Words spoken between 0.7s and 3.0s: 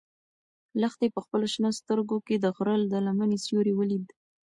لښتې په خپلو شنه سترګو کې د غره د